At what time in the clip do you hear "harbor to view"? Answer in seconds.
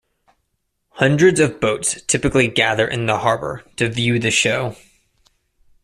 3.19-4.17